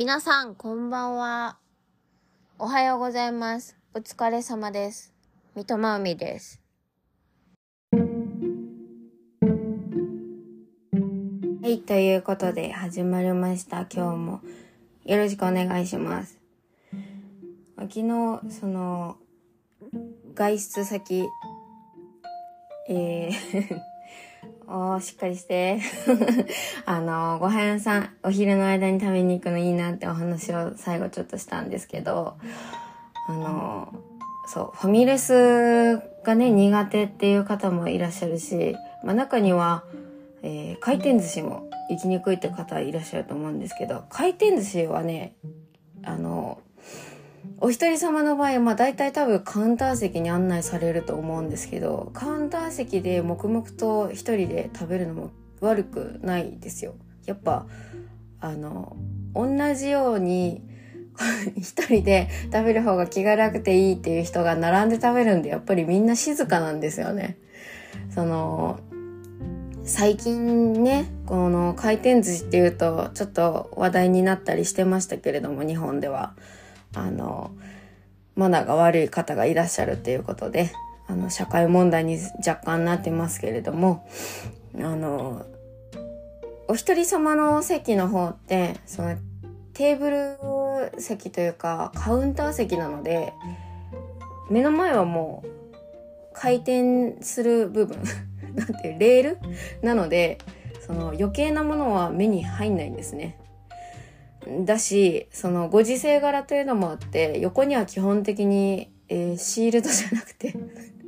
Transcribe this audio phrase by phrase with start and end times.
[0.00, 1.58] 皆さん、こんばんは。
[2.58, 3.76] おはようございます。
[3.92, 5.12] お疲れ様です。
[5.54, 6.58] 三笘海です。
[7.92, 7.98] は
[11.68, 13.86] い、ということで始まりました。
[13.92, 14.40] 今日も
[15.04, 16.38] よろしくお願いします。
[17.76, 19.18] 昨日、その、
[20.34, 21.28] 外出先、
[22.88, 23.89] えー
[24.72, 25.80] おー、しっかりして。
[26.86, 32.34] あの、ご飯屋さん、お昼の間に食べに行くのいいなってお話を最後ちょっとしたんですけど、
[33.26, 33.92] あの、
[34.46, 39.82] そう、ファミレスがね、苦手っていう方もいらっしゃるし、まあ中には、
[40.42, 45.34] えー回転寿司も行きにくいって方いらっしゃると思うんですけど、回転寿司はね、
[46.04, 46.60] あの、
[47.62, 56.94] お一人様の場合は、まあ大体多分カウンター席に案内されると思うんですけど、カウンター席で黙々と一人で食べるのも悪くないですよ。
[57.26, 57.66] やっぱ、
[58.40, 58.96] あの、
[59.34, 60.62] 同じように、
[61.54, 67.36] 一人で食べる方が気が楽でいいっていう人が並んで食べるんで、やっぱりみんな静かなんですよね。
[68.14, 68.80] その、
[69.84, 76.34] 最近ね、この回転寿司っていうと、ちょっと話題になったりしてましたけれども、日本では。
[76.94, 77.50] あの、
[78.34, 80.72] マナーが悪い方がいらっしゃるっていうことで、
[81.06, 84.08] あの、社会問題に若干なってますけれども、
[84.76, 85.44] あの、
[86.68, 89.16] お一人様の席の方って、その、
[89.72, 93.32] テーブル席というか、カウンター席なので、
[94.50, 95.48] 目の前はもう、
[96.32, 97.98] 回転する部分、
[98.54, 99.38] なんていう、レール？
[99.82, 100.38] なので、
[100.86, 103.39] その余計なものは目に入んないんですね。
[104.64, 110.54] だし、そのご時世柄というのもあって、横には基本的に、えーシールドじゃなくて、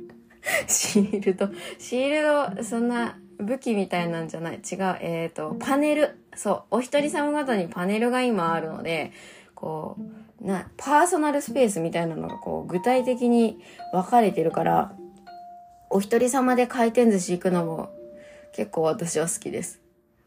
[0.67, 4.55] シールド、シールド、そんな武器みたいなんじゃない。
[4.57, 6.17] 違う、えっ、と、パネル。
[6.35, 9.11] そう、お一人様ごとにパネルが今あるので、
[9.55, 9.97] こ
[10.41, 13.59] う、な、パーソナルスペースみたいなのがこう、具体的に
[13.91, 14.95] 分かれてるから、
[15.89, 17.89] お一人様で回転寿司行くのも
[18.51, 19.79] 結構私は好きです。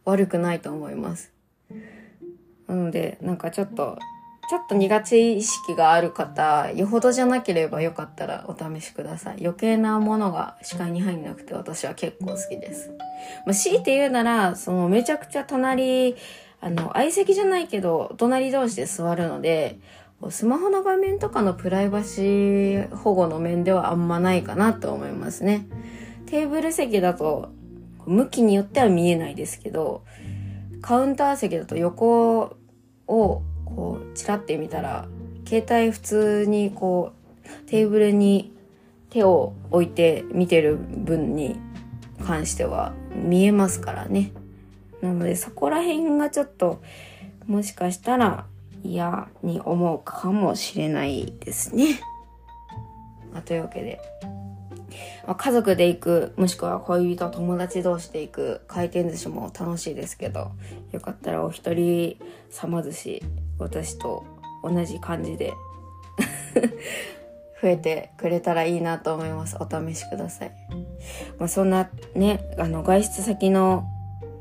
[0.04, 1.35] 悪くないと思います。
[2.68, 3.98] なので、なんかちょっと、
[4.48, 9.38] ちょっと苦手意識がある方、よほどじゃなければよかったらお試しください。
[9.40, 12.90] 余計なものが視界に入んなくて私は結構好きです。
[13.44, 16.14] まあ、強いて言うなら、そのめちゃくちゃ隣、
[16.60, 19.78] あの、相席じゃないけど、隣同士で座るので、
[20.30, 25.66] スマホの画面とかのプライバシー保護の面ではあんまないかなと思いますね。
[26.26, 27.50] テーブル席だと、
[28.06, 30.02] 向きによっては見えないですけど、
[30.82, 32.56] カウンター席だと横
[33.06, 35.08] をこうチラって見たら
[35.46, 37.12] 携帯普通にこ
[37.44, 38.52] うテーブルに
[39.10, 41.56] 手を置いて見てる分に
[42.24, 44.32] 関しては見えますからね。
[45.00, 46.82] なのでそこら辺がちょっと
[47.46, 48.46] もしかしたら
[48.82, 52.00] 嫌に思うかもしれないですね。
[53.32, 54.00] まあ、というわけで、
[55.36, 60.52] 家族で行く、もしくは恋人、友達同士で行く回転寿司も楽しいですけど、
[60.92, 62.16] よかったらお一人
[62.50, 63.22] 様寿司、
[63.58, 64.24] 私と
[64.62, 65.52] 同じ感じで
[67.62, 69.56] 増えてくれたらいいなと思います。
[69.58, 70.52] お試しください。
[71.38, 73.84] まあ、そんなね、あの、外出先の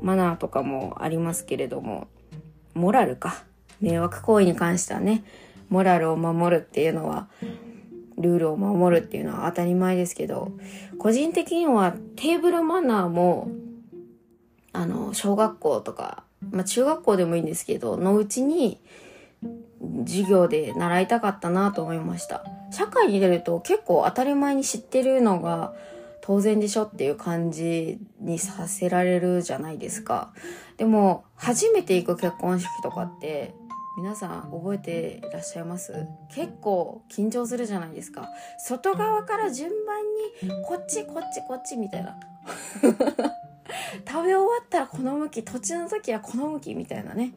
[0.00, 2.08] マナーとかもありますけれども、
[2.74, 3.44] モラルか。
[3.80, 5.22] 迷惑行為に関してはね、
[5.68, 7.28] モラルを守るっていうのは、
[8.18, 10.52] ルールを守るっていうのは当たり前ですけど、
[10.98, 13.50] 個人的にはテーブルマナーも、
[14.72, 18.80] あの、小学校とか、まあ中学校でもいいんですけど、のうちに、
[20.06, 22.44] 授業で習いたかったなと思いました。
[22.70, 25.74] 社会に出ると結構当たり前に知ってるのが
[26.22, 30.32] 当然でしょっていう感じにさせられるじゃないですか。
[30.76, 33.54] でも、初めて行く結婚式とかって、
[33.96, 36.06] 皆さん覚えていらっしゃいます？
[36.34, 38.28] 結構緊張するじゃないですか。
[38.58, 40.02] 外側から順番
[40.50, 42.14] に、こっちこっちこっちみたいな。
[44.06, 47.32] 食べ終わったらこの向き、土地の時はこの向きみたいなね。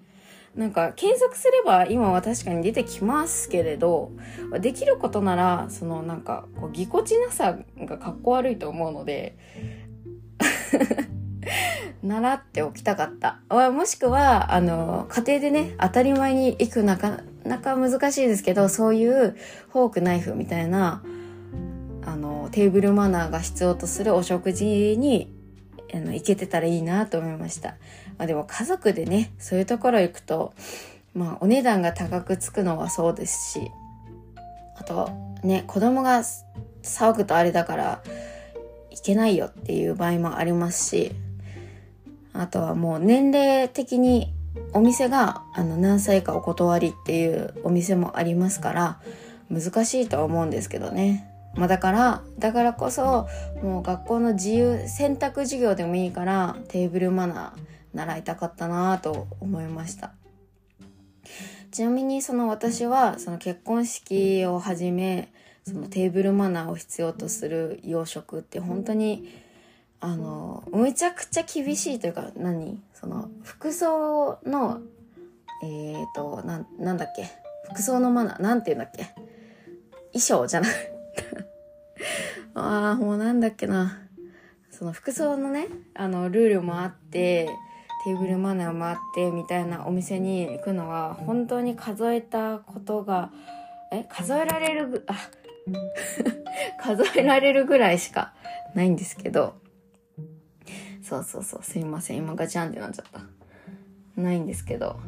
[0.53, 4.11] なんか検索すれば今は確かに出てきますけれど、
[4.59, 9.37] できることなら、そのなんかこうぎこちなさがかっこ悪いと思うので、
[12.03, 13.39] 習っておきたかった。
[13.71, 19.35] もしくは、あの、家庭でね、当たり前に行くなかなか難しいですけど、そういう
[19.69, 21.03] フォークナイフみたいな、
[22.05, 25.33] あの、テーブルマナーが必要とするお食事に、
[25.93, 27.75] あの、行けてたらいいなと思いました。
[28.17, 30.53] まあでも家族でね、そういうところ行くと、
[31.13, 33.71] まあお値段が高くつくのはそうですし、
[34.77, 35.09] あと
[35.43, 36.23] ね、子供が
[36.83, 38.01] 騒ぐとあれだから、
[38.91, 41.11] いけないよっていう場合もありますし、
[42.39, 44.33] あとはもう年齢的に
[44.73, 48.99] お店があの何歳かお断りっていうお店もありますから
[49.51, 51.25] 難しいとは思うんですけどね。
[51.55, 53.27] まあ、だからだからこそ
[53.61, 60.11] もう学校の自由選択授業でもいいからテーブルマナー習いたかったなと思いました
[61.71, 65.33] ちなみにその私はその結婚式をはじめ
[65.65, 69.27] そのテーブルマナーを必要とする洋食って本当に
[70.01, 72.81] あのめちゃくちゃ厳しいというか何？
[72.93, 74.79] その服装の
[75.63, 77.27] えっ、ー、とななんだっけ？
[77.71, 79.05] 服装のマナーなんて言うんだっけ？
[80.13, 80.71] 衣装じゃない。
[82.55, 83.99] ああ、もうなんだっけな。
[84.71, 87.49] その服装のね、あの、ルールもあって、
[88.05, 93.31] テーブルマナーもあってみたいなお店に行くのは本当に数えたことが
[93.91, 94.05] え？
[94.05, 95.15] 数えられるぐあ
[96.81, 98.33] 数えられるぐらいしか
[98.73, 99.55] ないんですけど。
[101.09, 101.63] そうそうそう。
[101.63, 102.17] すいません。
[102.17, 103.21] 今ガチャンってなっちゃった。
[104.21, 104.99] ないんですけど。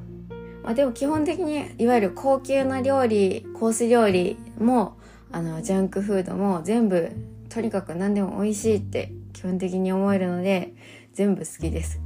[0.63, 4.98] まあでも基本的にいわゆる高級な料理コース料理も
[5.31, 7.12] あのジャンクフードも全部
[7.50, 10.74] とにかく何でも美味しいって基本的に思えるので
[11.13, 12.00] 全部好きです。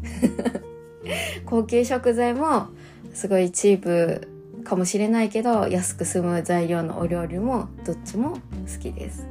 [1.45, 2.68] 高級食材も
[3.13, 4.27] すごいチープ
[4.63, 8.39] かもしれないけど安く済む材料のお料理もどっちも好
[8.81, 9.25] きです。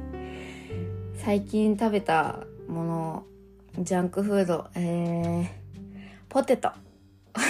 [1.17, 3.23] 最近食べたもの
[3.79, 5.47] ジャンクフードえー、
[6.29, 6.71] ポテト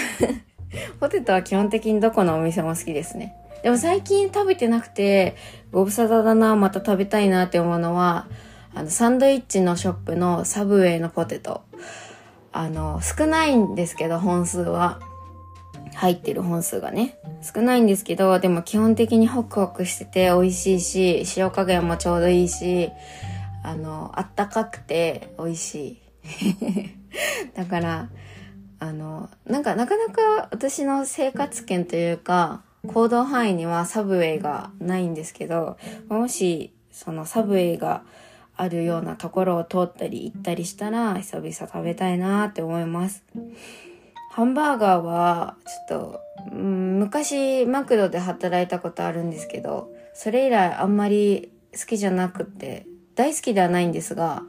[1.00, 3.36] ポテトは基本的にどこのお店も好きですね
[3.66, 5.36] でも最近食べてなくて、
[5.72, 8.28] ご無沙汰だな、また食べたいなって思うのは、
[8.76, 11.64] あの、サンドイッチのショップのサブウェイのポテト。
[12.52, 15.00] あの、少ないんですけど、本数は。
[15.96, 17.18] 入ってる本数がね。
[17.42, 22.92] 少ないんですけど、でも基本的にホクホクしてて美味しいし、塩加減もちょうどいいし、
[23.64, 26.05] あの、あったかくて美味しい。
[27.56, 28.10] だから、
[28.80, 35.78] あの、なんかなかなか私の生活圏というか、行動範囲にはサブウェイがないんですけど、
[36.08, 38.04] もしそのサブウェイが
[38.56, 43.24] あるようなところを通ったり行ったりしたら久々食べたいなって思います。
[44.32, 45.56] ハンバーガーは
[45.88, 52.86] ちょっと、うん、昔マクドで働いたことあるんですけど、それ以来あんまり好きじゃなくて、
[53.16, 54.44] 大好きではないんですが、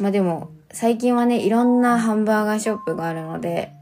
[0.00, 3.72] まあでも最近はね、いろんなハンバーガーショップがあるので、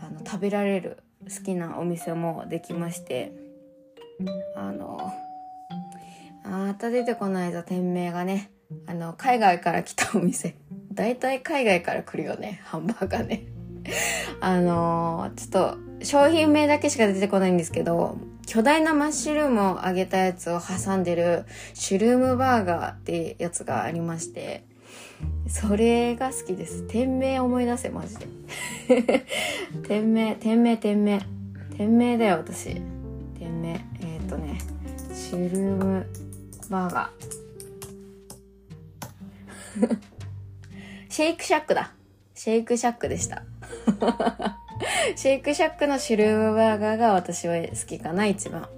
[0.00, 3.32] あの食べられる好きなお店もできまして
[4.56, 5.12] あの
[6.44, 8.50] また出てこないぞ店名がね
[8.86, 10.56] あの海外から来たお店。
[10.92, 13.44] 大体海外から来るよねハンバーガーね。
[14.40, 18.16] あのちょっと商品名だけしか出てこないんですけど
[18.46, 21.44] 巨大なマッシュルームを揚げたやつを挟んでる
[21.74, 24.64] シュルームバーガーってやつがありまして
[25.48, 26.82] それが好きです。
[26.88, 28.26] 店名思い出せ、マジで。
[29.88, 31.20] 店名、店名、店名。
[31.76, 32.80] 店名だよ、私。
[33.38, 33.84] 店名。
[34.00, 34.58] えっ、ー、とね、
[35.12, 36.06] シュルーム
[36.68, 37.30] バーガー。
[41.08, 41.92] シェイクシャックだ。
[42.34, 43.42] シェイクシャックでした。
[45.16, 48.68] シェイクシャックのシュルーバーガーが私は好きかな、一番。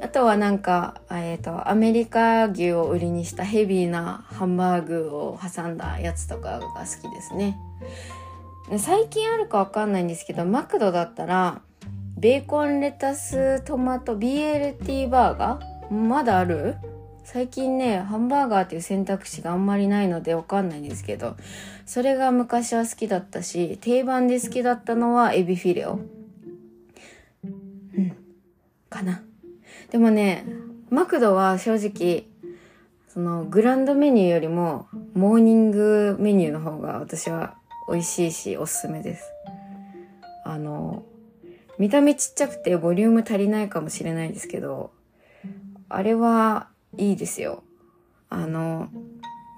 [0.00, 7.58] あとはなんか、えっ、ー、と、アメリカ牛を売りにしたヘビーなハンバーグを挟んだやつとかが好きですね。
[8.78, 11.60] 最近あるかわかんないんですけど、マクドだったら、
[12.18, 15.94] ベーコンレタストマト BLT バーガー？
[15.94, 16.76] まだある？
[17.24, 21.36] 最近ね、ハンバーガーっていう選択肢があんまりないのでわかんないんですけど、
[21.86, 26.00] それが昔は好きだったし、定番で好きだったのはエビフィレオ。
[27.44, 28.16] うん。
[28.90, 29.22] かな。
[29.90, 30.44] でもね、
[30.90, 32.26] マクドは正直、
[33.08, 37.56] そのグランドメニューよりもモーニングメニューの方が私は
[37.88, 39.30] 美味しいしおすすめです。
[40.44, 41.04] あの、
[41.78, 44.92] 見た目ちっちゃくてボリューム足りないかもしれないですけど、
[45.88, 47.62] あれはいいですよ。
[48.28, 48.88] あの、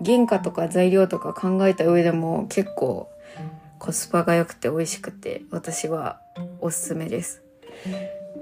[0.05, 3.11] 原価とか材料とか考えた上でも結構
[3.79, 6.21] コスパが良くて美味しくて私は
[6.61, 7.43] おすすめです。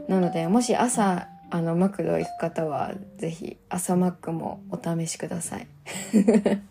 [0.09, 5.67] なのでもし朝あのマクド行く方はぜひ朝マックもお試しください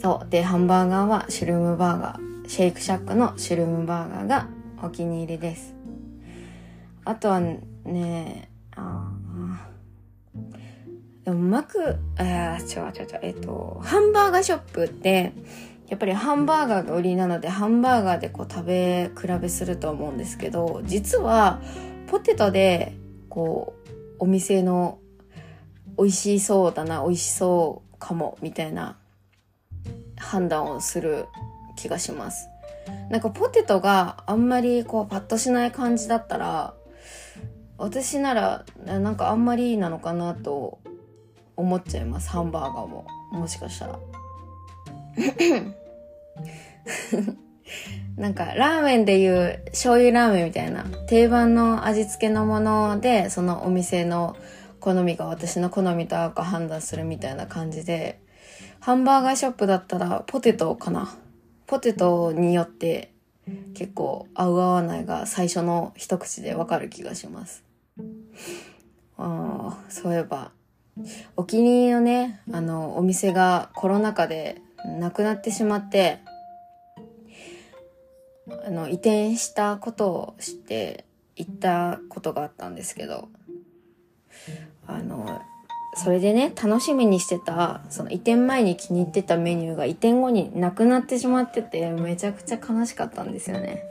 [0.00, 4.48] そうでハンバーガーはシュルームバーガーシェイクシャックのシュルームバーガーが
[4.82, 5.74] お気に入りです
[7.04, 9.10] あとはねあ
[11.24, 15.32] でもマクあ違う違う違うえっとハンバーガーショップって
[15.88, 21.60] やっぱりハンバーガーが売りなのでハンバーガーでこう食べ比べすると思うんですけど実は
[22.08, 22.94] ポテトで
[23.28, 24.98] こうお店の
[25.98, 28.96] 美味しそうだな美味しそうかもみたいな
[30.16, 31.26] 判断をする
[31.76, 32.48] 気がします。
[33.10, 36.74] なんかポテトがあんまりこうパッとしない感じだったら
[37.78, 40.78] 私ならなんかあんまりなのかなと
[41.56, 43.06] 思っちゃいますハンバーガーも。
[43.32, 43.98] もしかしたら。
[48.16, 54.36] なんかラーメンでいう醤油ラーメンみたいな定番の味付けのものでそのお店の
[54.78, 58.20] 好みが私の好みと合うか判断するみたいな感じで
[58.78, 61.16] ハンバーガーショップだったらポテトかな。
[61.66, 63.14] ポテトによって
[63.74, 67.63] 結構合う合わないが最初の一口でわかる気がします
[69.16, 70.50] ああそういえば
[71.36, 76.20] お気に入りのねあのお店がコロナ禍でなくなってしまって
[78.66, 81.04] あの移転したことを知って
[81.36, 83.28] 行ったことがあったんですけど
[84.86, 85.42] あの
[85.96, 93.84] それでね楽しみにしてたその移転前に気に入ってたメニューが移転後になくなってしまっててめちゃくちゃ悲しかったんですよね。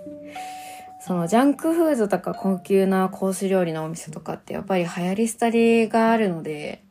[1.05, 6.81] そのジャンクフードとか高級なコース料理のお店とかってやっぱり流行り廃りがあるので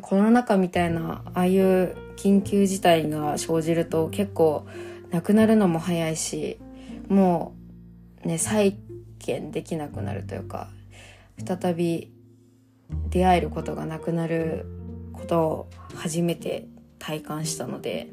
[0.00, 4.66] コロナ禍みたいなああいう緊急事態が生じると結構
[5.10, 6.58] なくなるのも早いし
[7.08, 7.54] も
[8.24, 8.78] うね再
[9.18, 10.70] 建できなくなるというか
[11.46, 12.10] 再び
[13.10, 14.64] 出会えることがなくなる
[15.12, 18.08] ことを初めて体感したので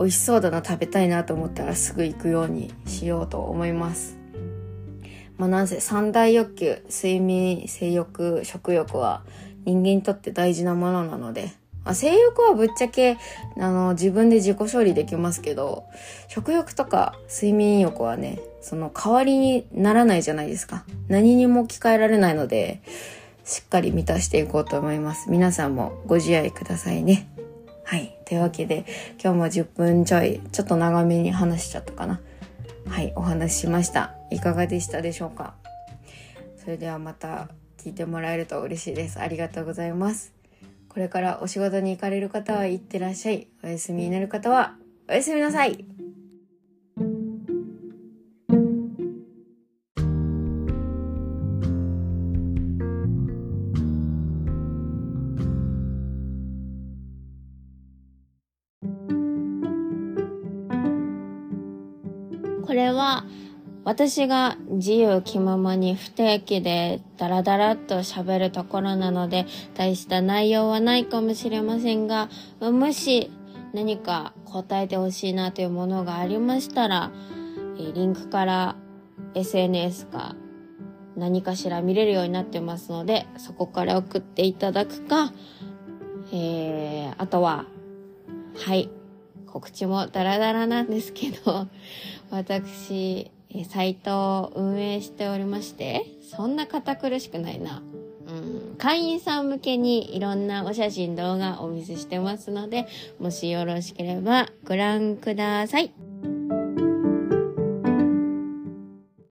[0.00, 4.23] 美味しそうだな食べたいなと思ったらすぐ行くようにしようと思います。
[5.36, 9.22] まあなんせ三大欲求睡眠性欲食欲は
[9.64, 11.52] 人間にとって大事なものなので
[11.84, 13.18] まあ、性欲はぶっちゃけ、
[13.58, 15.84] あの、自分で自己処理できますけど、
[16.28, 20.84] 食欲とか睡眠欲はね、その代わりにならないじゃないですか。
[21.08, 22.80] 何にも置き換えられないので、
[23.44, 25.30] しっかり満たしていこうと思います。
[25.30, 27.28] 皆さんもご自愛くださいね。
[27.84, 28.16] はい。
[28.24, 28.86] というわけで、
[29.22, 32.20] 今日も10分ちょい、ちょっと長めに話しちゃったかな。
[32.88, 34.14] はい、お話ししました。
[34.34, 35.54] いかがでしたでしょうか？
[36.56, 37.48] それではまた
[37.78, 39.20] 聞いてもらえると嬉しいです。
[39.20, 40.34] ありがとうございます。
[40.88, 43.46] これからお仕事に行かれる方は行ってらっしゃい。
[43.62, 44.76] お休みになる方は
[45.08, 45.84] おやすみなさい。
[62.66, 63.24] これは
[63.84, 73.30] 私が自由気ままに不定期でダラダラっと喋るところなので大した内容はないかもしれませんがもし
[73.74, 77.12] 何か答えてほしいなというものがありましたら
[77.76, 78.76] リンクから
[79.34, 80.34] SNS か
[81.16, 85.32] 何かしら見れるようになってますのでそこから送っていただくか、
[86.32, 87.66] えー、あとは
[88.56, 88.90] はい
[89.46, 91.68] 告知もダラダラなんですけど
[92.30, 97.82] 私えサイトを運営しておりまして、そんな堅苦しくないな。
[98.26, 102.86] うん、会員さん向けにいろんなお写真動画をお見せしてますので、
[103.18, 106.13] もしよろしければご覧ください。